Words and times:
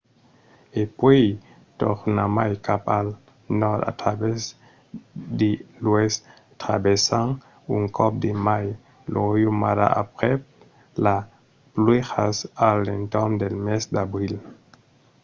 e 0.81 0.83
puèi 0.97 1.27
tornarmai 1.79 2.51
cap 2.65 2.83
al 2.97 3.07
nòrd 3.61 3.81
a 3.89 3.91
travèrs 4.01 4.43
de 5.39 5.51
l'oèst 5.83 6.19
traversant 6.63 7.29
un 7.75 7.83
còp 7.97 8.13
de 8.23 8.31
mai 8.47 8.65
lo 9.13 9.21
riu 9.35 9.51
mara 9.63 9.87
aprèp 10.03 10.39
las 11.03 11.25
pluèjas 11.73 12.35
a 12.67 12.67
l’entorn 12.85 13.31
del 13.41 13.55
mes 13.65 13.83
d’abril 13.93 14.33